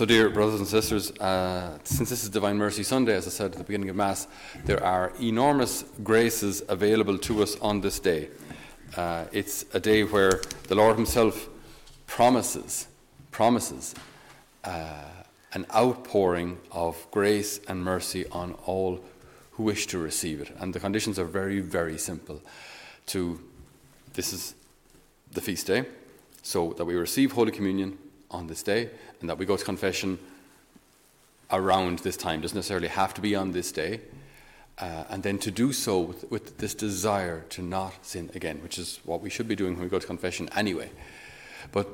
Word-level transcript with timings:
So, 0.00 0.06
dear 0.06 0.30
brothers 0.30 0.60
and 0.60 0.66
sisters, 0.66 1.10
uh, 1.20 1.78
since 1.84 2.08
this 2.08 2.22
is 2.22 2.30
Divine 2.30 2.56
Mercy 2.56 2.82
Sunday, 2.82 3.14
as 3.14 3.26
I 3.26 3.30
said 3.30 3.52
at 3.52 3.58
the 3.58 3.64
beginning 3.64 3.90
of 3.90 3.96
Mass, 3.96 4.28
there 4.64 4.82
are 4.82 5.12
enormous 5.20 5.84
graces 6.02 6.62
available 6.70 7.18
to 7.18 7.42
us 7.42 7.60
on 7.60 7.82
this 7.82 8.00
day. 8.00 8.30
Uh, 8.96 9.26
it's 9.30 9.66
a 9.74 9.78
day 9.78 10.04
where 10.04 10.40
the 10.68 10.74
Lord 10.74 10.96
Himself 10.96 11.50
promises, 12.06 12.86
promises 13.30 13.94
uh, 14.64 15.04
an 15.52 15.66
outpouring 15.74 16.58
of 16.72 17.06
grace 17.10 17.60
and 17.68 17.84
mercy 17.84 18.24
on 18.32 18.54
all 18.64 19.04
who 19.50 19.64
wish 19.64 19.86
to 19.88 19.98
receive 19.98 20.40
it. 20.40 20.56
And 20.60 20.72
the 20.72 20.80
conditions 20.80 21.18
are 21.18 21.26
very, 21.26 21.60
very 21.60 21.98
simple. 21.98 22.40
To 23.08 23.38
this 24.14 24.32
is 24.32 24.54
the 25.30 25.42
feast 25.42 25.66
day, 25.66 25.84
so 26.40 26.72
that 26.78 26.86
we 26.86 26.94
receive 26.94 27.32
Holy 27.32 27.52
Communion 27.52 27.98
on 28.30 28.46
this 28.46 28.62
day 28.62 28.90
and 29.20 29.28
that 29.28 29.38
we 29.38 29.46
go 29.46 29.56
to 29.56 29.64
confession 29.64 30.18
around 31.50 32.00
this 32.00 32.16
time. 32.16 32.40
Doesn't 32.40 32.56
necessarily 32.56 32.88
have 32.88 33.14
to 33.14 33.20
be 33.20 33.34
on 33.34 33.52
this 33.52 33.72
day. 33.72 34.00
Uh, 34.78 35.04
and 35.10 35.22
then 35.22 35.38
to 35.38 35.50
do 35.50 35.72
so 35.72 36.00
with, 36.00 36.30
with, 36.30 36.56
this 36.56 36.74
desire 36.74 37.44
to 37.50 37.60
not 37.60 37.92
sin 38.06 38.30
again, 38.34 38.62
which 38.62 38.78
is 38.78 38.98
what 39.04 39.20
we 39.20 39.28
should 39.28 39.46
be 39.46 39.54
doing 39.54 39.74
when 39.74 39.82
we 39.82 39.90
go 39.90 39.98
to 39.98 40.06
confession 40.06 40.48
anyway. 40.56 40.90
But 41.70 41.86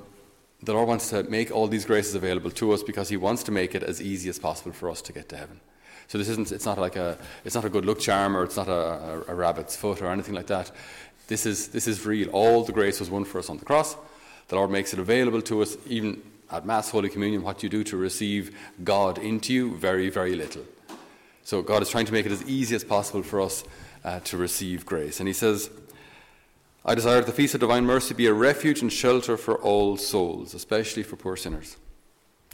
the 0.63 0.73
Lord 0.73 0.87
wants 0.87 1.11
to 1.11 1.25
make 1.25 1.51
all 1.51 1.67
these 1.67 1.85
graces 1.85 2.15
available 2.15 2.51
to 2.53 2.73
us 2.73 2.85
because 2.85 3.09
He 3.09 3.17
wants 3.17 3.43
to 3.45 3.53
make 3.53 3.75
it 3.75 3.83
as 3.83 4.01
easy 4.01 4.29
as 4.29 4.39
possible 4.39 4.71
for 4.73 4.89
us 4.89 5.03
to 5.03 5.13
get 5.13 5.29
to 5.31 5.37
heaven. 5.37 5.61
So 6.07 6.19
this 6.19 6.29
isn't, 6.29 6.53
it's 6.53 6.65
not 6.65 6.79
like 6.79 6.95
a, 6.95 7.19
it's 7.45 7.57
not 7.57 7.65
a 7.65 7.69
good 7.69 7.85
luck 7.85 7.99
charm 7.99 8.37
or 8.37 8.45
it's 8.45 8.57
not 8.57 8.69
a, 8.69 8.73
a, 8.73 9.25
a 9.29 9.35
rabbit's 9.35 9.75
foot 9.75 10.01
or 10.01 10.07
anything 10.07 10.35
like 10.35 10.47
that. 10.47 10.71
This 11.27 11.45
is, 11.45 11.69
this 11.69 11.89
is 11.89 12.07
real. 12.07 12.29
All 12.31 12.63
the 12.63 12.73
grace 12.73 13.01
was 13.01 13.11
won 13.11 13.25
for 13.25 13.41
us 13.41 13.51
on 13.51 13.59
the 13.59 13.65
cross. 13.65 13.97
The 14.49 14.57
Lord 14.57 14.71
makes 14.71 14.93
it 14.93 14.99
available 14.99 15.43
to 15.43 15.63
us 15.63 15.77
even 15.87 16.23
at 16.51 16.65
Mass, 16.65 16.91
Holy 16.91 17.09
Communion, 17.09 17.43
what 17.43 17.63
you 17.63 17.69
do 17.69 17.83
to 17.85 17.97
receive 17.97 18.57
God 18.85 19.19
into 19.19 19.53
you, 19.53 19.77
very, 19.77 20.09
very 20.09 20.37
little. 20.37 20.63
So 21.43 21.63
God 21.63 21.83
is 21.83 21.91
trying 21.91 22.07
to 22.07 22.13
make 22.13 22.27
it 22.27 22.33
as 22.33 22.43
easy 22.49 22.75
as 22.77 22.85
possible 22.85 23.23
for 23.23 23.41
us 23.41 23.65
uh, 24.05 24.21
to 24.21 24.37
receive 24.37 24.87
grace. 24.87 25.19
And 25.21 25.27
He 25.27 25.33
says, 25.33 25.71
I 26.85 26.95
desire 26.95 27.17
that 27.17 27.27
the 27.27 27.33
Feast 27.33 27.55
of 27.55 27.61
Divine 27.61 27.85
Mercy 27.85 28.15
be 28.15 28.27
a 28.27 28.33
refuge 28.33 28.81
and 28.81 28.93
shelter 28.93 29.37
for 29.37 29.57
all 29.57 29.97
souls, 29.97 30.55
especially 30.55 31.03
for 31.03 31.17
poor 31.17 31.37
sinners. 31.37 31.77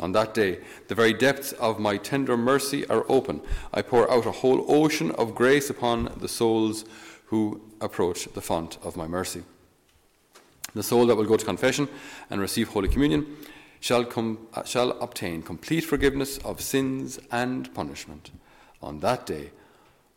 On 0.00 0.12
that 0.12 0.32
day, 0.32 0.60
the 0.88 0.94
very 0.94 1.12
depths 1.12 1.52
of 1.52 1.78
my 1.78 1.98
tender 1.98 2.36
mercy 2.36 2.86
are 2.86 3.04
open. 3.10 3.42
I 3.74 3.82
pour 3.82 4.10
out 4.10 4.24
a 4.24 4.32
whole 4.32 4.64
ocean 4.66 5.10
of 5.12 5.34
grace 5.34 5.68
upon 5.68 6.14
the 6.16 6.28
souls 6.28 6.86
who 7.26 7.60
approach 7.80 8.24
the 8.32 8.40
font 8.40 8.78
of 8.82 8.96
my 8.96 9.06
mercy. 9.06 9.42
The 10.74 10.82
soul 10.82 11.06
that 11.06 11.16
will 11.16 11.24
go 11.24 11.36
to 11.36 11.44
confession 11.44 11.88
and 12.30 12.40
receive 12.40 12.68
Holy 12.68 12.88
Communion 12.88 13.36
shall, 13.80 14.04
com- 14.04 14.46
uh, 14.54 14.64
shall 14.64 14.92
obtain 15.02 15.42
complete 15.42 15.84
forgiveness 15.84 16.38
of 16.38 16.60
sins 16.60 17.18
and 17.30 17.72
punishment. 17.74 18.30
On 18.80 19.00
that 19.00 19.26
day, 19.26 19.50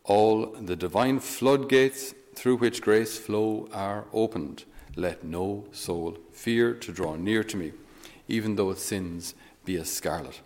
all 0.04 0.46
the 0.46 0.76
divine 0.76 1.20
floodgates 1.20 2.14
through 2.34 2.56
which 2.56 2.80
grace 2.80 3.18
flow 3.18 3.68
are 3.72 4.04
opened. 4.12 4.64
Let 4.94 5.24
no 5.24 5.64
soul 5.72 6.18
fear 6.32 6.74
to 6.74 6.92
draw 6.92 7.16
near 7.16 7.42
to 7.44 7.56
me, 7.56 7.72
even 8.28 8.56
though 8.56 8.70
its 8.70 8.82
sins 8.82 9.34
be 9.64 9.76
as 9.76 9.90
scarlet. 9.90 10.40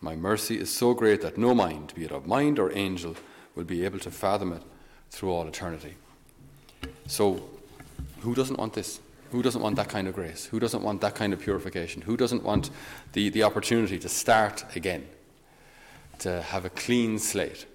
My 0.00 0.16
mercy 0.16 0.58
is 0.58 0.70
so 0.70 0.94
great 0.94 1.20
that 1.22 1.38
no 1.38 1.54
mind, 1.54 1.92
be 1.94 2.04
it 2.04 2.10
of 2.10 2.26
mind 2.26 2.58
or 2.58 2.72
angel, 2.76 3.16
will 3.54 3.64
be 3.64 3.84
able 3.84 3.98
to 4.00 4.10
fathom 4.10 4.52
it 4.52 4.62
through 5.10 5.30
all 5.30 5.46
eternity. 5.46 5.94
So, 7.06 7.48
who 8.20 8.34
doesn't 8.34 8.58
want 8.58 8.74
this? 8.74 9.00
Who 9.36 9.42
doesn't 9.42 9.60
want 9.60 9.76
that 9.76 9.90
kind 9.90 10.08
of 10.08 10.14
grace? 10.14 10.46
Who 10.46 10.58
doesn't 10.58 10.82
want 10.82 11.02
that 11.02 11.14
kind 11.14 11.34
of 11.34 11.40
purification? 11.40 12.00
Who 12.00 12.16
doesn't 12.16 12.42
want 12.42 12.70
the, 13.12 13.28
the 13.28 13.42
opportunity 13.42 13.98
to 13.98 14.08
start 14.08 14.64
again, 14.74 15.06
to 16.20 16.40
have 16.40 16.64
a 16.64 16.70
clean 16.70 17.18
slate, 17.18 17.66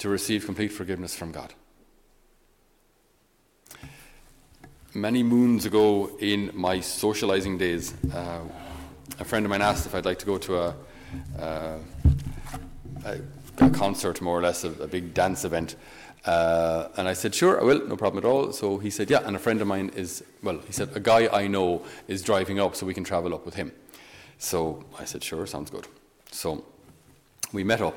to 0.00 0.10
receive 0.10 0.44
complete 0.44 0.68
forgiveness 0.68 1.16
from 1.16 1.32
God? 1.32 1.54
Many 4.92 5.22
moons 5.22 5.64
ago 5.64 6.10
in 6.20 6.50
my 6.52 6.80
socializing 6.80 7.56
days, 7.56 7.94
uh, 8.12 8.40
a 9.18 9.24
friend 9.24 9.46
of 9.46 9.50
mine 9.50 9.62
asked 9.62 9.86
if 9.86 9.94
I'd 9.94 10.04
like 10.04 10.18
to 10.18 10.26
go 10.26 10.36
to 10.36 10.58
a, 10.58 10.74
uh, 11.38 11.78
a, 13.06 13.70
concert, 13.70 14.20
more 14.20 14.38
or 14.38 14.42
less, 14.42 14.62
a, 14.64 14.72
a 14.72 14.86
big 14.86 15.14
dance 15.14 15.46
event. 15.46 15.74
Uh, 16.24 16.88
and 16.96 17.08
I 17.08 17.14
said, 17.14 17.34
sure, 17.34 17.60
I 17.60 17.64
will, 17.64 17.86
no 17.86 17.96
problem 17.96 18.24
at 18.24 18.28
all. 18.28 18.52
So 18.52 18.78
he 18.78 18.90
said, 18.90 19.10
yeah, 19.10 19.22
and 19.24 19.34
a 19.34 19.38
friend 19.38 19.60
of 19.60 19.66
mine 19.66 19.90
is, 19.96 20.22
well, 20.42 20.58
he 20.58 20.72
said, 20.72 20.90
a 20.94 21.00
guy 21.00 21.28
I 21.32 21.48
know 21.48 21.84
is 22.06 22.22
driving 22.22 22.60
up 22.60 22.76
so 22.76 22.86
we 22.86 22.94
can 22.94 23.04
travel 23.04 23.34
up 23.34 23.44
with 23.44 23.54
him. 23.54 23.72
So 24.38 24.84
I 24.98 25.04
said, 25.04 25.22
sure, 25.24 25.46
sounds 25.46 25.70
good. 25.70 25.86
So 26.30 26.64
we 27.52 27.64
met 27.64 27.80
up, 27.80 27.96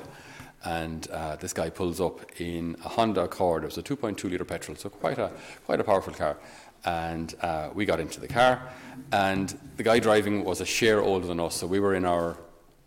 and 0.63 1.07
uh, 1.11 1.35
this 1.35 1.53
guy 1.53 1.69
pulls 1.69 2.01
up 2.01 2.39
in 2.39 2.75
a 2.83 2.89
Honda 2.89 3.21
Accord. 3.21 3.63
It 3.63 3.67
was 3.67 3.77
a 3.77 3.83
2.2 3.83 4.31
litre 4.31 4.45
petrol, 4.45 4.75
so 4.75 4.89
quite 4.89 5.19
a, 5.19 5.31
quite 5.65 5.79
a 5.79 5.83
powerful 5.83 6.13
car. 6.13 6.37
And 6.83 7.33
uh, 7.41 7.69
we 7.73 7.85
got 7.85 7.99
into 7.99 8.19
the 8.19 8.27
car, 8.27 8.69
and 9.11 9.57
the 9.77 9.83
guy 9.83 9.99
driving 9.99 10.43
was 10.43 10.61
a 10.61 10.65
share 10.65 11.01
older 11.01 11.27
than 11.27 11.39
us. 11.39 11.55
So 11.55 11.67
we 11.67 11.79
were 11.79 11.95
in 11.95 12.05
our, 12.05 12.37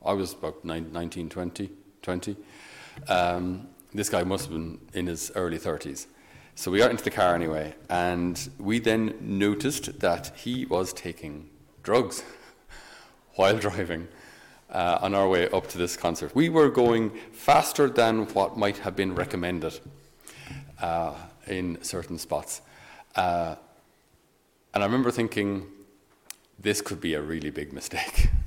I 0.04 0.12
was 0.12 0.32
about 0.32 0.64
19, 0.64 1.28
20, 1.28 1.70
20. 2.02 2.36
Um, 3.08 3.68
this 3.92 4.08
guy 4.08 4.22
must 4.24 4.46
have 4.46 4.52
been 4.52 4.78
in 4.92 5.06
his 5.06 5.32
early 5.34 5.58
30s. 5.58 6.06
So 6.54 6.70
we 6.70 6.78
got 6.78 6.90
into 6.90 7.04
the 7.04 7.10
car 7.10 7.34
anyway, 7.34 7.74
and 7.88 8.48
we 8.58 8.80
then 8.80 9.14
noticed 9.20 10.00
that 10.00 10.32
he 10.36 10.66
was 10.66 10.92
taking 10.92 11.50
drugs 11.82 12.24
while 13.34 13.56
driving 13.56 14.08
uh, 14.70 14.98
on 15.00 15.14
our 15.14 15.28
way 15.28 15.48
up 15.50 15.68
to 15.68 15.78
this 15.78 15.96
concert. 15.96 16.34
We 16.34 16.48
were 16.48 16.68
going 16.68 17.10
faster 17.32 17.88
than 17.88 18.26
what 18.34 18.58
might 18.58 18.78
have 18.78 18.96
been 18.96 19.14
recommended 19.14 19.78
uh, 20.80 21.14
in 21.46 21.78
certain 21.82 22.18
spots. 22.18 22.60
Uh, 23.14 23.54
and 24.74 24.82
I 24.82 24.86
remember 24.86 25.10
thinking, 25.10 25.66
this 26.58 26.80
could 26.80 27.00
be 27.00 27.14
a 27.14 27.22
really 27.22 27.50
big 27.50 27.72
mistake. 27.72 28.28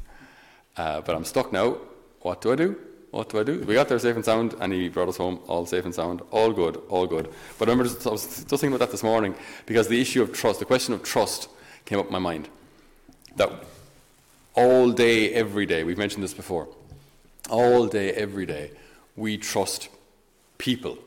Uh, 0.78 1.02
but 1.02 1.14
I'm 1.14 1.26
stuck 1.26 1.52
now. 1.52 1.78
What 2.22 2.40
do 2.40 2.54
I 2.54 2.56
do? 2.56 2.78
What 3.12 3.28
do 3.28 3.40
I 3.40 3.44
do? 3.44 3.60
We 3.60 3.74
got 3.74 3.90
there 3.90 4.00
safe 4.00 4.16
and 4.16 4.24
sound, 4.24 4.56
and 4.62 4.72
he 4.72 4.88
brought 4.88 5.10
us 5.10 5.18
home 5.18 5.40
all 5.48 5.66
safe 5.66 5.84
and 5.84 5.94
sound, 5.94 6.22
all 6.32 6.52
good, 6.54 6.82
all 6.88 7.06
good. 7.06 7.30
But 7.60 7.68
I 7.68 7.72
remember 7.72 7.94
just, 7.94 8.08
I 8.08 8.12
was 8.12 8.24
just 8.24 8.48
thinking 8.48 8.70
about 8.70 8.80
that 8.80 8.92
this 8.92 9.04
morning 9.04 9.36
because 9.66 9.90
the 9.90 10.00
issue 10.00 10.22
of 10.22 10.32
trust, 10.32 10.60
the 10.60 10.66
question 10.66 10.94
of 10.94 11.04
trust, 11.04 11.50
came 11.86 12.00
up 12.00 12.08
in 12.08 12.14
my 12.14 12.20
mind. 12.20 12.48
That 13.36 13.52
all 14.54 14.92
day, 14.92 15.34
every 15.34 15.66
day, 15.66 15.84
we've 15.84 15.98
mentioned 15.98 16.24
this 16.24 16.34
before, 16.34 16.70
all 17.50 17.86
day, 17.88 18.12
every 18.14 18.46
day, 18.46 18.72
we 19.18 19.38
trust 19.38 19.90
people. 20.58 20.98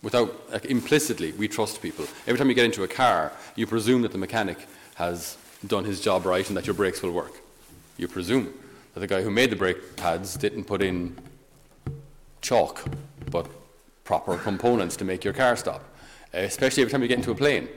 Without, 0.00 0.52
like, 0.52 0.64
implicitly, 0.66 1.32
we 1.32 1.48
trust 1.48 1.82
people. 1.82 2.06
Every 2.28 2.38
time 2.38 2.48
you 2.48 2.54
get 2.54 2.66
into 2.66 2.84
a 2.84 2.88
car, 2.88 3.32
you 3.56 3.66
presume 3.66 4.02
that 4.02 4.12
the 4.12 4.18
mechanic 4.18 4.68
has 4.94 5.36
done 5.66 5.84
his 5.84 6.00
job 6.00 6.24
right 6.24 6.46
and 6.46 6.56
that 6.56 6.68
your 6.68 6.74
brakes 6.74 7.02
will 7.02 7.10
work. 7.10 7.40
You 7.96 8.06
presume 8.06 8.54
that 8.94 9.00
the 9.00 9.08
guy 9.08 9.22
who 9.22 9.30
made 9.30 9.50
the 9.50 9.56
brake 9.56 9.96
pads 9.96 10.36
didn't 10.36 10.64
put 10.64 10.82
in 10.82 11.16
chalk, 12.48 12.82
but 13.30 13.46
proper 14.04 14.38
components 14.38 14.96
to 14.96 15.04
make 15.04 15.22
your 15.22 15.34
car 15.34 15.54
stop. 15.54 15.82
Especially 16.32 16.82
every 16.82 16.92
time 16.92 17.02
you 17.02 17.08
get 17.08 17.18
into 17.18 17.30
a 17.30 17.34
plane, 17.34 17.68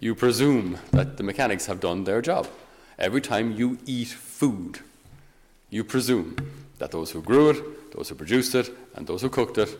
you 0.00 0.14
presume 0.14 0.78
that 0.90 1.16
the 1.16 1.22
mechanics 1.22 1.66
have 1.66 1.80
done 1.80 2.04
their 2.04 2.20
job. 2.20 2.46
Every 2.98 3.22
time 3.22 3.52
you 3.52 3.78
eat 3.86 4.08
food, 4.08 4.80
you 5.70 5.84
presume 5.84 6.36
that 6.78 6.90
those 6.90 7.12
who 7.12 7.22
grew 7.22 7.50
it, 7.50 7.92
those 7.96 8.10
who 8.10 8.14
produced 8.14 8.54
it, 8.54 8.68
and 8.94 9.06
those 9.06 9.22
who 9.22 9.30
cooked 9.30 9.56
it 9.58 9.70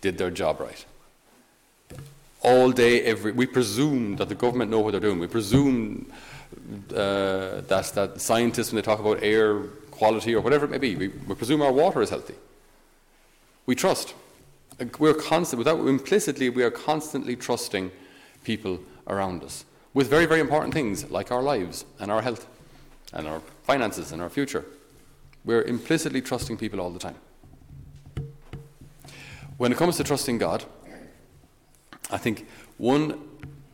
did 0.00 0.16
their 0.16 0.30
job 0.30 0.60
right. 0.60 0.84
All 2.40 2.70
day, 2.70 3.02
every 3.02 3.32
we 3.32 3.46
presume 3.46 4.16
that 4.16 4.28
the 4.28 4.34
government 4.34 4.70
know 4.70 4.80
what 4.80 4.92
they're 4.92 5.06
doing. 5.08 5.18
We 5.18 5.26
presume 5.26 6.10
uh, 6.90 7.60
that 7.72 7.92
that 7.94 8.20
scientists, 8.20 8.70
when 8.70 8.76
they 8.76 8.86
talk 8.90 9.00
about 9.00 9.22
air 9.22 9.60
quality 9.90 10.34
or 10.34 10.40
whatever 10.40 10.64
it 10.64 10.70
may 10.70 10.78
be, 10.78 10.94
we, 10.96 11.08
we 11.08 11.34
presume 11.34 11.60
our 11.62 11.72
water 11.72 12.00
is 12.00 12.10
healthy 12.10 12.36
we 13.68 13.74
trust. 13.74 14.14
We're 14.98 15.12
constant, 15.12 15.58
without 15.58 15.86
implicitly, 15.86 16.48
we 16.48 16.62
are 16.62 16.70
constantly 16.70 17.36
trusting 17.36 17.90
people 18.42 18.80
around 19.06 19.44
us 19.44 19.66
with 19.92 20.08
very, 20.08 20.24
very 20.24 20.40
important 20.40 20.72
things 20.72 21.10
like 21.10 21.30
our 21.30 21.42
lives 21.42 21.84
and 22.00 22.10
our 22.10 22.22
health 22.22 22.46
and 23.12 23.28
our 23.28 23.40
finances 23.64 24.10
and 24.10 24.22
our 24.22 24.30
future. 24.30 24.64
We're 25.44 25.64
implicitly 25.64 26.22
trusting 26.22 26.56
people 26.56 26.80
all 26.80 26.88
the 26.88 26.98
time. 26.98 27.16
When 29.58 29.70
it 29.70 29.76
comes 29.76 29.98
to 29.98 30.04
trusting 30.04 30.38
God, 30.38 30.64
I 32.10 32.16
think 32.16 32.48
one 32.78 33.20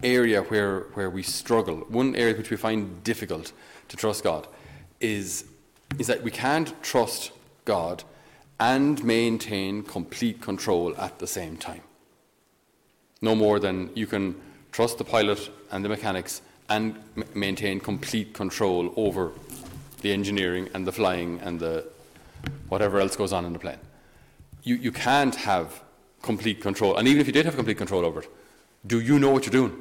area 0.03 0.43
where, 0.43 0.81
where 0.95 1.09
we 1.09 1.23
struggle, 1.23 1.77
one 1.89 2.17
area 2.17 2.35
which 2.35 2.51
we 2.51 2.57
find 2.57 3.05
difficult 3.05 3.53
to 3.91 3.97
trust 3.97 4.25
God, 4.25 4.49
is, 5.01 5.45
is 6.01 6.09
that 6.09 6.25
we 6.25 6.33
can't 6.33 6.83
trust 6.83 7.31
God 7.65 8.03
and 8.61 9.03
maintain 9.05 9.83
complete 9.83 10.41
control 10.41 10.97
at 10.97 11.19
the 11.19 11.27
same 11.27 11.57
time. 11.57 11.83
No 13.21 13.35
more 13.35 13.59
than 13.59 13.91
you 13.95 14.07
can 14.07 14.35
trust 14.73 14.99
the 14.99 15.05
pilot 15.05 15.51
and 15.71 15.85
the 15.85 15.89
mechanics 15.89 16.43
and 16.69 16.97
m- 17.17 17.25
maintain 17.35 17.81
complete 17.81 18.33
control 18.33 18.93
over 18.97 19.33
the 20.03 20.13
engineering 20.13 20.69
and 20.75 20.87
the 20.87 20.93
flying 20.93 21.41
and 21.41 21.59
the, 21.59 21.85
whatever 22.69 23.01
else 23.01 23.17
goes 23.17 23.33
on 23.33 23.45
in 23.45 23.53
the 23.53 23.59
plane. 23.59 23.79
You, 24.63 24.77
you 24.77 24.93
can't 24.93 25.35
have 25.35 25.83
complete 26.23 26.61
control. 26.61 26.97
And 26.97 27.09
even 27.09 27.21
if 27.21 27.27
you 27.27 27.33
did 27.33 27.45
have 27.45 27.57
complete 27.57 27.79
control 27.79 28.05
over 28.05 28.23
it, 28.23 28.31
do 28.87 29.01
you 29.01 29.19
know 29.19 29.31
what 29.31 29.47
you're 29.47 29.53
doing? 29.53 29.73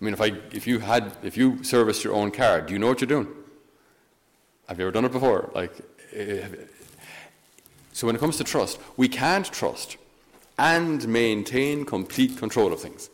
I 0.00 0.04
mean, 0.04 0.14
if, 0.14 0.20
I, 0.20 0.32
if, 0.52 0.66
you 0.66 0.80
had, 0.80 1.12
if 1.22 1.36
you 1.36 1.62
serviced 1.62 2.02
your 2.02 2.14
own 2.14 2.30
car, 2.32 2.60
do 2.60 2.72
you 2.72 2.78
know 2.78 2.88
what 2.88 3.00
you're 3.00 3.08
doing? 3.08 3.28
Have 4.68 4.78
you 4.78 4.84
ever 4.84 4.92
done 4.92 5.04
it 5.04 5.12
before? 5.12 5.50
Like, 5.54 5.72
eh, 6.12 6.48
so 7.92 8.06
when 8.06 8.16
it 8.16 8.18
comes 8.18 8.36
to 8.38 8.44
trust, 8.44 8.80
we 8.96 9.08
can't 9.08 9.46
trust 9.46 9.96
and 10.58 11.06
maintain 11.08 11.84
complete 11.84 12.36
control 12.36 12.72
of 12.72 12.80
things. 12.80 13.10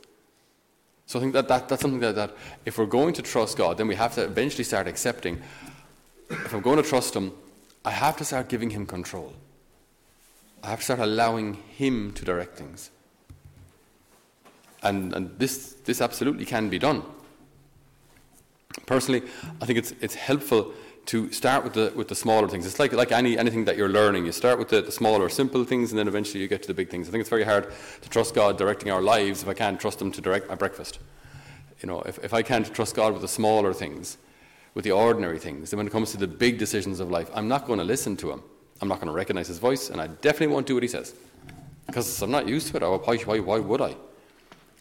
So 1.06 1.18
I 1.18 1.22
think 1.22 1.32
that, 1.32 1.48
that 1.48 1.68
that's 1.68 1.82
something 1.82 2.00
that, 2.00 2.14
that 2.16 2.36
if 2.66 2.78
we're 2.78 2.86
going 2.86 3.14
to 3.14 3.22
trust 3.22 3.56
God, 3.56 3.78
then 3.78 3.88
we 3.88 3.94
have 3.94 4.14
to 4.16 4.24
eventually 4.24 4.64
start 4.64 4.86
accepting. 4.86 5.40
If 6.30 6.52
I'm 6.52 6.60
going 6.60 6.76
to 6.76 6.88
trust 6.88 7.14
Him, 7.14 7.32
I 7.84 7.90
have 7.90 8.16
to 8.18 8.24
start 8.24 8.48
giving 8.48 8.70
Him 8.70 8.86
control. 8.86 9.32
I 10.62 10.68
have 10.68 10.80
to 10.80 10.84
start 10.84 11.00
allowing 11.00 11.54
Him 11.54 12.12
to 12.12 12.24
direct 12.24 12.58
things. 12.58 12.90
And, 14.82 15.14
and 15.14 15.38
this, 15.38 15.74
this 15.84 16.00
absolutely 16.00 16.44
can 16.44 16.68
be 16.68 16.78
done. 16.78 17.02
Personally, 18.86 19.22
I 19.60 19.66
think 19.66 19.78
it's, 19.78 19.92
it's 20.00 20.14
helpful 20.14 20.72
to 21.08 21.32
start 21.32 21.64
with 21.64 21.72
the, 21.72 21.90
with 21.96 22.08
the 22.08 22.14
smaller 22.14 22.46
things. 22.48 22.66
It's 22.66 22.78
like, 22.78 22.92
like 22.92 23.12
any, 23.12 23.38
anything 23.38 23.64
that 23.64 23.78
you're 23.78 23.88
learning. 23.88 24.26
You 24.26 24.32
start 24.32 24.58
with 24.58 24.68
the, 24.68 24.82
the, 24.82 24.92
smaller, 24.92 25.30
simple 25.30 25.64
things, 25.64 25.90
and 25.90 25.98
then 25.98 26.06
eventually 26.06 26.42
you 26.42 26.48
get 26.48 26.60
to 26.60 26.68
the 26.68 26.74
big 26.74 26.90
things. 26.90 27.08
I 27.08 27.10
think 27.10 27.22
it's 27.22 27.30
very 27.30 27.44
hard 27.44 27.72
to 28.02 28.08
trust 28.10 28.34
God 28.34 28.58
directing 28.58 28.92
our 28.92 29.00
lives 29.00 29.42
if 29.42 29.48
I 29.48 29.54
can't 29.54 29.80
trust 29.80 30.02
Him 30.02 30.12
to 30.12 30.20
direct 30.20 30.50
my 30.50 30.54
breakfast. 30.54 30.98
You 31.80 31.86
know, 31.86 32.02
if, 32.02 32.22
if 32.22 32.34
I 32.34 32.42
can't 32.42 32.72
trust 32.74 32.94
God 32.94 33.14
with 33.14 33.22
the 33.22 33.28
smaller 33.28 33.72
things, 33.72 34.18
with 34.74 34.84
the 34.84 34.90
ordinary 34.90 35.38
things, 35.38 35.70
then 35.70 35.78
when 35.78 35.86
it 35.86 35.90
comes 35.90 36.10
to 36.10 36.18
the 36.18 36.26
big 36.26 36.58
decisions 36.58 37.00
of 37.00 37.10
life, 37.10 37.30
I'm 37.32 37.48
not 37.48 37.66
going 37.66 37.78
to 37.78 37.86
listen 37.86 38.14
to 38.18 38.30
Him. 38.30 38.42
I'm 38.82 38.88
not 38.88 38.96
going 38.96 39.08
to 39.08 39.14
recognize 39.14 39.48
His 39.48 39.58
voice, 39.58 39.88
and 39.88 40.02
I 40.02 40.08
definitely 40.08 40.48
won't 40.48 40.66
do 40.66 40.74
what 40.74 40.82
He 40.82 40.90
says. 40.90 41.14
Because 41.86 42.20
I'm 42.20 42.30
not 42.30 42.46
used 42.46 42.68
to 42.68 42.76
it. 42.76 42.82
Why, 42.82 43.16
why, 43.16 43.38
why 43.38 43.58
would 43.58 43.80
I? 43.80 43.96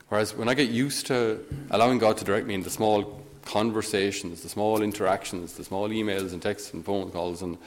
Whereas 0.09 0.35
when 0.35 0.49
I 0.49 0.55
get 0.55 0.69
used 0.69 1.07
to 1.07 1.39
allowing 1.71 1.99
God 1.99 2.17
to 2.17 2.25
direct 2.25 2.47
me 2.47 2.53
in 2.53 2.63
the 2.63 2.69
small 2.69 3.23
conversations, 3.47 4.41
the 4.41 4.49
small 4.49 4.81
interactions, 4.81 5.53
the 5.53 5.63
small 5.63 5.87
emails 5.89 6.33
and 6.33 6.41
texts 6.41 6.73
and 6.73 6.83
phone 6.83 7.09
calls, 7.11 7.41
and 7.41 7.57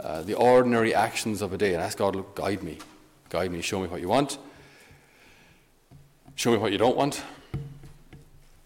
uh, 0.00 0.20
the 0.22 0.34
ordinary 0.34 0.92
actions 0.94 1.42
of 1.42 1.52
a 1.52 1.56
day, 1.56 1.74
and 1.74 1.82
ask 1.82 1.98
God 1.98 2.14
to 2.14 2.26
guide 2.34 2.62
me, 2.62 2.78
guide 3.28 3.52
me, 3.52 3.62
show 3.62 3.80
me 3.80 3.86
what 3.86 4.00
you 4.00 4.08
want, 4.08 4.38
show 6.34 6.50
me 6.50 6.58
what 6.58 6.72
you 6.72 6.78
don't 6.78 6.96
want, 6.96 7.22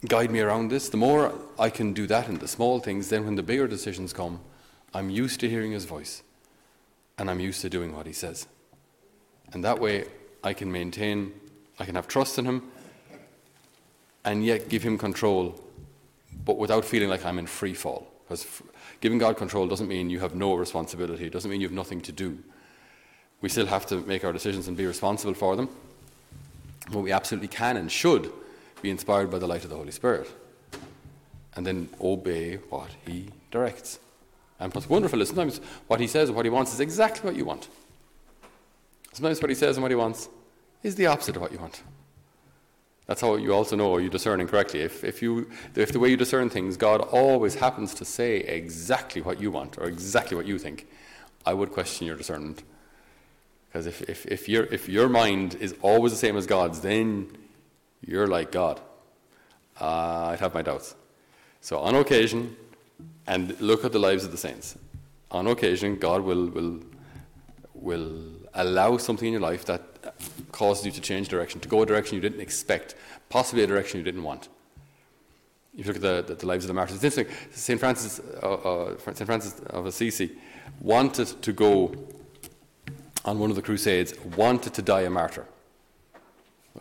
guide 0.08 0.31
me 0.31 0.41
around 0.41 0.70
this. 0.70 0.88
The 0.88 0.97
more 0.97 1.32
I 1.58 1.69
can 1.69 1.93
do 1.93 2.06
that 2.06 2.29
in 2.29 2.38
the 2.38 2.49
small 2.49 2.81
things, 2.81 3.11
then 3.11 3.26
when 3.26 3.37
the 3.37 3.43
bigger 3.43 3.69
decisions 3.69 4.14
come, 4.14 4.41
I'm 4.94 5.11
used 5.11 5.41
to 5.41 5.50
hearing 5.50 5.73
His 5.73 5.85
voice, 5.85 6.23
and 7.19 7.31
I'm 7.31 7.41
used 7.41 7.61
to 7.61 7.69
doing 7.69 7.94
what 7.94 8.06
He 8.06 8.14
says. 8.14 8.47
And 9.53 9.62
that 9.62 9.79
way, 9.79 10.06
I 10.43 10.55
can 10.55 10.73
maintain, 10.73 11.32
I 11.79 11.85
can 11.85 11.97
have 11.97 12.08
trust 12.08 12.38
in 12.38 12.47
Him, 12.47 12.62
and 14.25 14.43
yet 14.43 14.70
give 14.70 14.82
Him 14.82 14.97
control 14.97 15.61
but 16.44 16.59
without 16.59 16.85
feeling 16.85 17.09
like 17.09 17.25
I'm 17.25 17.38
in 17.38 17.47
free 17.47 17.75
fall. 17.75 18.06
Because 18.25 18.62
giving 19.00 19.19
God 19.19 19.37
control 19.37 19.69
doesn't 19.69 19.88
mean 19.88 20.11
you 20.11 20.21
have 20.21 20.35
no 20.35 20.55
responsibility, 20.55 21.27
it 21.27 21.33
doesn't 21.33 21.50
mean 21.50 21.61
you 21.61 21.69
have 21.69 21.75
nothing 21.75 22.00
to 22.03 22.12
do. 22.12 22.38
We 23.41 23.49
still 23.49 23.67
have 23.67 23.87
to 23.87 24.00
make 24.00 24.25
our 24.25 24.33
decisions 24.33 24.67
and 24.69 24.77
be 24.77 24.87
responsible 24.87 25.35
for 25.35 25.56
them. 25.56 25.69
But 26.91 27.00
we 27.00 27.12
absolutely 27.12 27.49
can 27.49 27.77
and 27.77 27.91
should 27.91 28.33
be 28.83 28.91
inspired 28.91 29.31
by 29.31 29.38
the 29.38 29.47
light 29.47 29.65
of 29.65 29.71
the 29.71 29.77
Holy 29.77 29.91
Spirit. 29.91 30.31
And 31.55 31.67
then 31.67 31.88
obey 32.00 32.56
what 32.56 32.91
He 33.06 33.29
directs. 33.50 33.99
And 34.59 34.75
what's 34.75 34.89
wonderful 34.89 35.21
is 35.21 35.29
sometimes 35.29 35.61
what 35.87 36.00
He 36.00 36.06
says 36.06 36.29
and 36.29 36.37
what 36.37 36.47
He 36.47 36.50
wants 36.50 36.73
is 36.73 36.81
exactly 36.81 37.29
what 37.29 37.37
you 37.37 37.44
want. 37.44 37.69
Sometimes 39.12 39.41
what 39.41 39.50
He 39.50 39.55
says 39.55 39.77
and 39.77 39.82
what 39.82 39.91
He 39.91 39.97
wants 39.97 40.29
is 40.82 40.97
the 40.97 41.06
opposite 41.06 41.37
of 41.37 41.43
what 41.43 41.53
you 41.53 41.59
want. 41.59 41.82
That's 43.06 43.20
how 43.20 43.37
you 43.37 43.55
also 43.55 43.76
know 43.76 43.99
you 43.99 44.11
discerning 44.11 44.49
correctly. 44.49 44.81
If, 44.81 45.05
if, 45.05 45.23
you, 45.23 45.49
if 45.76 45.93
the 45.93 46.00
way 46.00 46.08
you 46.08 46.17
discern 46.17 46.50
things, 46.50 46.76
God 46.76 47.00
always 47.00 47.55
happens 47.55 47.94
to 47.94 48.05
say 48.05 48.38
exactly 48.38 49.23
what 49.23 49.41
you 49.41 49.50
want 49.50 49.79
or 49.79 49.85
exactly 49.85 50.37
what 50.37 50.47
you 50.47 50.58
think, 50.58 50.88
I 51.44 51.55
would 51.55 51.70
question 51.70 52.06
your 52.06 52.17
discernment. 52.17 52.64
Because 53.69 53.87
if, 53.87 54.03
if, 54.08 54.26
if, 54.26 54.49
your, 54.49 54.64
if 54.64 54.88
your 54.88 55.08
mind 55.08 55.55
is 55.56 55.75
always 55.82 56.12
the 56.12 56.19
same 56.19 56.37
as 56.37 56.47
God's, 56.47 56.81
then 56.81 57.29
you're 58.05 58.26
like 58.26 58.50
God. 58.50 58.81
Uh, 59.81 60.31
I'd 60.32 60.41
have 60.41 60.55
my 60.55 60.62
doubts. 60.62 60.97
So, 61.61 61.79
on 61.81 61.94
occasion, 61.94 62.56
and 63.26 63.61
look 63.61 63.85
at 63.85 63.93
the 63.93 63.99
lives 63.99 64.25
of 64.25 64.31
the 64.31 64.37
saints, 64.37 64.79
on 65.31 65.47
occasion, 65.47 65.97
God 65.97 66.23
will, 66.23 66.47
will, 66.47 66.81
will 67.75 68.31
allow 68.56 68.97
something 68.97 69.26
in 69.26 69.32
your 69.32 69.41
life 69.41 69.64
that 69.67 69.82
causes 70.53 70.85
you 70.87 70.93
to 70.93 71.00
change 71.00 71.29
direction, 71.29 71.61
to 71.61 71.69
go 71.69 71.82
a 71.82 71.87
direction 71.87 72.14
you 72.17 72.20
didn't 72.20 72.41
expect, 72.41 72.94
possibly 73.29 73.62
a 73.62 73.67
direction 73.67 73.99
you 73.99 74.05
didn't 74.05 74.23
want. 74.23 74.49
If 75.76 75.87
you 75.87 75.93
look 75.93 75.97
at 75.97 76.03
the, 76.03 76.35
the, 76.35 76.41
the 76.41 76.47
lives 76.47 76.64
of 76.64 76.69
the 76.69 76.75
martyrs, 76.75 76.97
it's 76.97 77.05
interesting. 77.05 77.50
St. 77.53 77.79
Francis, 77.79 78.20
uh, 78.43 78.55
uh, 78.55 78.99
St. 78.99 79.26
Francis 79.26 79.61
of 79.70 79.87
Assisi 79.87 80.32
wanted 80.81 81.26
to 81.43 81.53
go 81.53 81.94
on 83.25 83.38
one 83.38 83.50
of 83.50 83.56
the 83.56 83.62
Crusades, 83.62 84.14
wanted 84.37 84.73
to 84.75 84.82
die 84.82 85.03
a 85.03 85.11
martyr. 85.11 85.47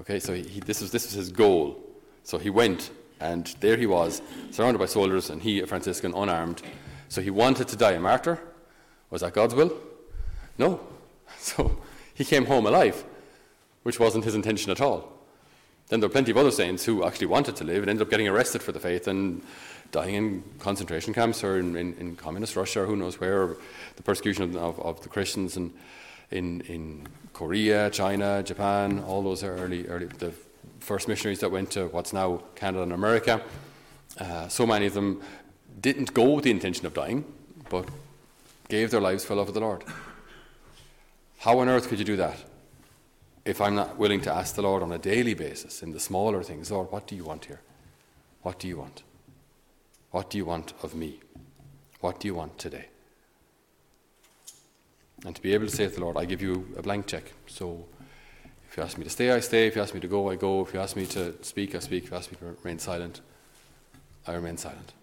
Okay, 0.01 0.19
so 0.19 0.33
he, 0.33 0.59
this, 0.61 0.81
was, 0.81 0.91
this 0.91 1.05
was 1.05 1.13
his 1.13 1.31
goal. 1.31 1.81
So 2.23 2.37
he 2.37 2.49
went, 2.49 2.91
and 3.19 3.53
there 3.59 3.77
he 3.77 3.85
was, 3.85 4.21
surrounded 4.51 4.79
by 4.79 4.85
soldiers, 4.85 5.29
and 5.29 5.41
he, 5.41 5.59
a 5.59 5.67
Franciscan, 5.67 6.13
unarmed. 6.13 6.61
So 7.09 7.21
he 7.21 7.29
wanted 7.29 7.67
to 7.69 7.75
die 7.75 7.93
a 7.93 7.99
martyr. 7.99 8.39
Was 9.09 9.21
that 9.21 9.33
God's 9.33 9.55
will? 9.55 9.73
No. 10.57 10.79
So 11.39 11.77
he 12.13 12.25
came 12.25 12.45
home 12.45 12.65
alive 12.65 13.03
which 13.85 13.99
wasn't 13.99 14.25
his 14.25 14.33
intention 14.33 14.71
at 14.71 14.81
all. 14.81 15.11
Then 15.89 15.99
there 15.99 16.09
were 16.09 16.11
plenty 16.11 16.31
of 16.31 16.37
other 16.37 16.49
saints 16.49 16.83
who 16.85 17.05
actually 17.05 17.27
wanted 17.27 17.55
to 17.57 17.63
live 17.63 17.83
and 17.83 17.89
ended 17.91 18.01
up 18.01 18.09
getting 18.09 18.27
arrested 18.27 18.63
for 18.63 18.71
the 18.71 18.79
faith 18.79 19.07
and 19.07 19.43
dying 19.91 20.15
in 20.15 20.43
concentration 20.57 21.13
camps 21.13 21.43
or 21.43 21.59
in, 21.59 21.77
in, 21.77 21.93
in 21.99 22.15
communist 22.15 22.55
Russia 22.55 22.81
or 22.81 22.87
who 22.87 22.95
knows 22.95 23.19
where, 23.19 23.43
or 23.43 23.57
the 23.95 24.01
persecution 24.01 24.57
of, 24.57 24.79
of 24.79 25.01
the 25.01 25.07
Christians 25.07 25.55
in, 25.55 25.71
in, 26.31 26.61
in 26.61 27.07
Korea, 27.33 27.91
China, 27.91 28.41
Japan, 28.41 29.03
all 29.05 29.21
those 29.21 29.43
early, 29.43 29.85
early, 29.87 30.07
the 30.07 30.33
first 30.79 31.07
missionaries 31.07 31.41
that 31.41 31.51
went 31.51 31.69
to 31.69 31.85
what's 31.89 32.11
now 32.11 32.41
Canada 32.55 32.81
and 32.81 32.91
America. 32.91 33.39
Uh, 34.17 34.47
so 34.47 34.65
many 34.65 34.87
of 34.87 34.95
them 34.95 35.21
didn't 35.79 36.11
go 36.15 36.31
with 36.31 36.43
the 36.43 36.49
intention 36.51 36.87
of 36.87 36.95
dying, 36.95 37.23
but 37.69 37.87
gave 38.67 38.89
their 38.89 39.01
lives 39.01 39.23
for 39.23 39.35
love 39.35 39.47
of 39.47 39.53
the 39.53 39.59
Lord. 39.59 39.83
How 41.45 41.59
on 41.59 41.69
earth 41.69 41.87
could 41.87 41.99
you 41.99 42.05
do 42.05 42.17
that? 42.17 42.37
if 43.45 43.61
I'm 43.61 43.75
not 43.75 43.97
willing 43.97 44.21
to 44.21 44.33
ask 44.33 44.55
the 44.55 44.63
Lord 44.63 44.81
on 44.81 44.91
a 44.91 44.97
daily 44.97 45.35
basis 45.35 45.83
in 45.83 45.91
the 45.91 45.99
smaller 45.99 46.41
things, 46.41 46.71
Lord, 46.71 46.91
what 46.91 47.05
do 47.05 47.15
you 47.15 47.23
want 47.23 47.45
here? 47.45 47.61
What 48.41 48.57
do 48.59 48.67
you 48.67 48.77
want? 48.77 49.03
What 50.09 50.31
do 50.31 50.37
you 50.37 50.45
want 50.45 50.73
of 50.81 50.95
me? 50.95 51.19
What 51.99 52.19
do 52.19 52.27
you 52.27 52.33
want 52.33 52.57
today? 52.57 52.87
And 55.25 55.35
to 55.35 55.41
be 55.41 55.53
able 55.53 55.67
to 55.67 55.71
say 55.75 55.87
to 55.87 55.93
the 55.93 56.01
Lord, 56.01 56.17
I 56.17 56.25
give 56.25 56.41
you 56.41 56.73
a 56.75 56.81
blank 56.81 57.05
check. 57.05 57.31
So 57.45 57.85
if 58.67 58.77
you 58.77 58.83
ask 58.83 58.97
me 58.97 59.03
to 59.03 59.09
stay, 59.09 59.31
I 59.31 59.39
stay. 59.39 59.67
If 59.67 59.75
you 59.75 59.81
ask 59.81 59.93
me 59.93 59.99
to 59.99 60.07
go, 60.07 60.29
I 60.29 60.35
go. 60.35 60.61
If 60.61 60.73
you 60.73 60.79
ask 60.79 60.95
me 60.95 61.05
to 61.07 61.33
speak, 61.43 61.75
I 61.75 61.79
speak. 61.79 62.05
If 62.05 62.11
you 62.11 62.17
ask 62.17 62.31
me 62.31 62.37
to 62.39 62.55
remain 62.63 62.79
silent, 62.79 63.21
I 64.25 64.33
remain 64.33 64.57
silent. 64.57 64.93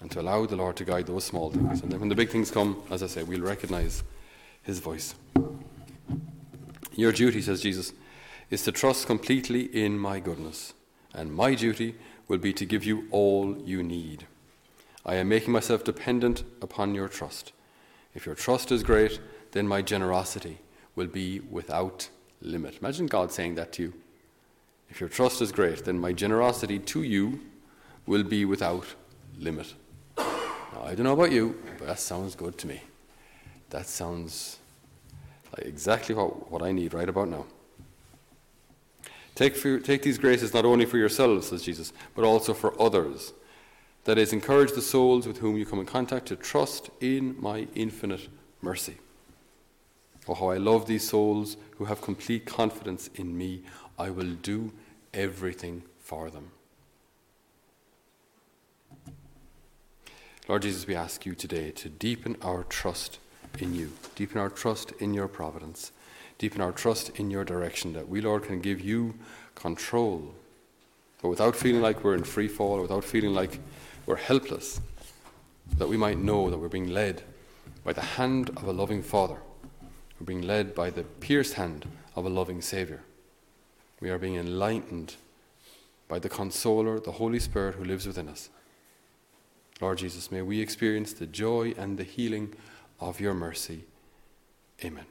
And 0.00 0.10
to 0.10 0.20
allow 0.20 0.44
the 0.46 0.56
Lord 0.56 0.76
to 0.76 0.84
guide 0.84 1.06
those 1.06 1.24
small 1.24 1.50
things. 1.50 1.82
And 1.82 1.90
then 1.90 2.00
when 2.00 2.08
the 2.08 2.14
big 2.14 2.30
things 2.30 2.50
come, 2.50 2.82
as 2.90 3.02
I 3.02 3.06
say, 3.06 3.22
we'll 3.22 3.40
recognize 3.40 4.02
His 4.62 4.80
voice. 4.80 5.14
Your 6.96 7.12
duty, 7.12 7.42
says 7.42 7.60
Jesus, 7.60 7.92
is 8.50 8.62
to 8.64 8.72
trust 8.72 9.06
completely 9.06 9.62
in 9.62 9.98
my 9.98 10.20
goodness, 10.20 10.74
and 11.12 11.34
my 11.34 11.54
duty 11.54 11.96
will 12.28 12.38
be 12.38 12.52
to 12.52 12.64
give 12.64 12.84
you 12.84 13.06
all 13.10 13.56
you 13.58 13.82
need. 13.82 14.26
I 15.04 15.16
am 15.16 15.28
making 15.28 15.52
myself 15.52 15.84
dependent 15.84 16.44
upon 16.62 16.94
your 16.94 17.08
trust. 17.08 17.52
If 18.14 18.26
your 18.26 18.34
trust 18.34 18.70
is 18.72 18.82
great, 18.82 19.20
then 19.52 19.66
my 19.66 19.82
generosity 19.82 20.58
will 20.94 21.06
be 21.06 21.40
without 21.40 22.08
limit. 22.40 22.78
Imagine 22.80 23.06
God 23.06 23.32
saying 23.32 23.56
that 23.56 23.72
to 23.72 23.82
you. 23.82 23.94
If 24.88 25.00
your 25.00 25.08
trust 25.08 25.42
is 25.42 25.52
great, 25.52 25.84
then 25.84 25.98
my 25.98 26.12
generosity 26.12 26.78
to 26.78 27.02
you 27.02 27.40
will 28.06 28.22
be 28.22 28.44
without 28.44 28.86
limit. 29.38 29.74
I 30.84 30.94
don't 30.94 31.04
know 31.04 31.14
about 31.14 31.32
you, 31.32 31.58
but 31.78 31.86
that 31.86 31.98
sounds 31.98 32.34
good 32.34 32.58
to 32.58 32.66
me. 32.66 32.82
That 33.70 33.86
sounds 33.86 34.58
like 35.56 35.66
exactly 35.66 36.14
what, 36.14 36.50
what 36.50 36.62
I 36.62 36.72
need 36.72 36.92
right 36.92 37.08
about 37.08 37.28
now. 37.28 37.46
Take, 39.34 39.56
for, 39.56 39.80
take 39.80 40.02
these 40.02 40.18
graces 40.18 40.54
not 40.54 40.64
only 40.64 40.84
for 40.84 40.98
yourselves, 40.98 41.48
says 41.48 41.62
Jesus, 41.62 41.92
but 42.14 42.24
also 42.24 42.54
for 42.54 42.80
others. 42.80 43.32
That 44.04 44.18
is, 44.18 44.32
encourage 44.32 44.72
the 44.72 44.82
souls 44.82 45.26
with 45.26 45.38
whom 45.38 45.56
you 45.56 45.64
come 45.64 45.80
in 45.80 45.86
contact 45.86 46.26
to 46.26 46.36
trust 46.36 46.90
in 47.00 47.40
my 47.40 47.66
infinite 47.74 48.28
mercy. 48.60 48.98
Oh, 50.28 50.34
how 50.34 50.48
I 50.50 50.58
love 50.58 50.86
these 50.86 51.08
souls 51.08 51.56
who 51.78 51.86
have 51.86 52.00
complete 52.00 52.44
confidence 52.46 53.10
in 53.14 53.36
me. 53.36 53.62
I 53.98 54.10
will 54.10 54.34
do 54.34 54.72
everything 55.12 55.82
for 55.98 56.30
them. 56.30 56.50
Lord 60.46 60.60
Jesus, 60.60 60.86
we 60.86 60.94
ask 60.94 61.24
you 61.24 61.34
today 61.34 61.70
to 61.70 61.88
deepen 61.88 62.36
our 62.42 62.64
trust 62.64 63.18
in 63.58 63.74
you, 63.74 63.92
deepen 64.14 64.36
our 64.36 64.50
trust 64.50 64.92
in 64.98 65.14
your 65.14 65.26
providence, 65.26 65.90
deepen 66.36 66.60
our 66.60 66.70
trust 66.70 67.18
in 67.18 67.30
your 67.30 67.44
direction, 67.44 67.94
that 67.94 68.10
we, 68.10 68.20
Lord, 68.20 68.42
can 68.42 68.60
give 68.60 68.78
you 68.78 69.14
control, 69.54 70.34
but 71.22 71.30
without 71.30 71.56
feeling 71.56 71.80
like 71.80 72.04
we're 72.04 72.14
in 72.14 72.24
free 72.24 72.48
fall, 72.48 72.82
without 72.82 73.04
feeling 73.04 73.32
like 73.32 73.58
we're 74.04 74.16
helpless, 74.16 74.82
that 75.78 75.88
we 75.88 75.96
might 75.96 76.18
know 76.18 76.50
that 76.50 76.58
we're 76.58 76.68
being 76.68 76.92
led 76.92 77.22
by 77.82 77.94
the 77.94 78.02
hand 78.02 78.50
of 78.50 78.64
a 78.64 78.72
loving 78.72 79.02
Father. 79.02 79.38
We're 80.20 80.26
being 80.26 80.42
led 80.42 80.74
by 80.74 80.90
the 80.90 81.04
pierced 81.04 81.54
hand 81.54 81.88
of 82.16 82.26
a 82.26 82.30
loving 82.30 82.60
Saviour. 82.60 83.00
We 83.98 84.10
are 84.10 84.18
being 84.18 84.36
enlightened 84.36 85.16
by 86.06 86.18
the 86.18 86.28
Consoler, 86.28 87.00
the 87.00 87.12
Holy 87.12 87.40
Spirit 87.40 87.76
who 87.76 87.84
lives 87.84 88.06
within 88.06 88.28
us. 88.28 88.50
Lord 89.84 89.98
Jesus, 89.98 90.32
may 90.32 90.40
we 90.40 90.62
experience 90.62 91.12
the 91.12 91.26
joy 91.26 91.74
and 91.76 91.98
the 91.98 92.04
healing 92.04 92.54
of 93.00 93.20
your 93.20 93.34
mercy. 93.34 93.84
Amen. 94.82 95.04